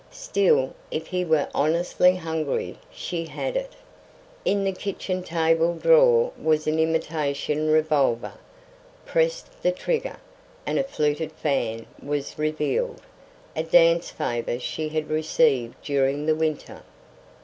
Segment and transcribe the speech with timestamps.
[0.13, 3.73] Still, if he were honestly hungry She had it!
[4.43, 8.33] In the kitchen table drawer was an imitation revolver
[9.05, 10.17] press the trigger,
[10.65, 13.03] and a fluted fan was revealed
[13.55, 16.81] a dance favour she had received during the winter.